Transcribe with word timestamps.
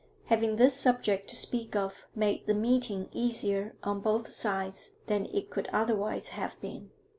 Having 0.29 0.55
this 0.55 0.73
subject 0.73 1.27
to 1.29 1.35
speak 1.35 1.75
of 1.75 2.07
made 2.15 2.47
the 2.47 2.55
meeting 2.55 3.07
easier 3.11 3.75
on 3.83 3.99
both 3.99 4.27
sides 4.29 4.93
than 5.05 5.27
it 5.27 5.51
could 5.51 5.69
otherwise 5.71 6.29
have 6.29 6.59
been. 6.59 6.89